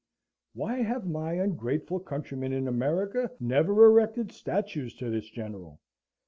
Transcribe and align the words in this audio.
Why 0.55 0.77
have 0.77 1.05
my 1.05 1.33
ungrateful 1.33 1.99
countrymen 1.99 2.53
in 2.53 2.67
America 2.67 3.29
never 3.39 3.85
erected 3.85 4.31
statues 4.31 4.95
to 4.95 5.11
this 5.11 5.29
general? 5.29 5.79